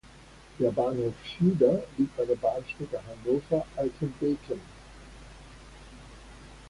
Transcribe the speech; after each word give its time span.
Der 0.57 0.71
Bahnhof 0.71 1.13
Schieder 1.23 1.83
liegt 1.95 2.19
an 2.19 2.25
der 2.27 2.35
Bahnstrecke 2.37 2.99
Hannover–Altenbeken. 3.05 4.59